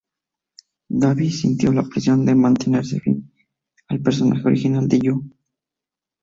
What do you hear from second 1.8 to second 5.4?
presión de mantenerse fiel al personaje original de Jo.